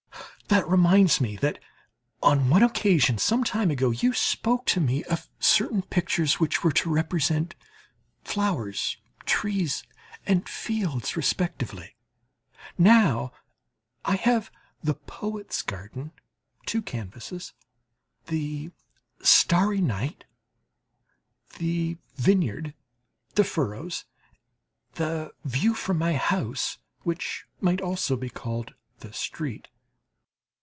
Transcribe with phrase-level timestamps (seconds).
[0.53, 1.59] That reminds me that
[2.21, 6.73] on one occasion some time ago you spoke to me of certain pictures which were
[6.73, 7.55] to represent
[8.25, 9.85] flowers, trees,
[10.27, 11.95] and fields, respectively.
[12.77, 13.31] Now
[14.03, 14.51] I have
[14.83, 16.11] the "Poet's Garden"
[16.65, 17.53] (two canvases),
[18.25, 18.71] the
[19.21, 20.25] "Starry Night,"
[21.59, 22.73] the "Vineyard,"
[23.35, 24.03] the "Furrows,"
[24.95, 29.69] the "View from my House," which might also be called "The Street."